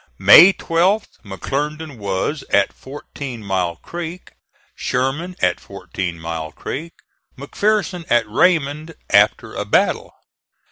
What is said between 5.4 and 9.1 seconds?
at Fourteen Mile Creek; McPherson at Raymond